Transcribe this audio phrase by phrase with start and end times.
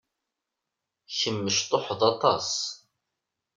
[1.17, 2.49] Kemm mecṭuḥed aṭas.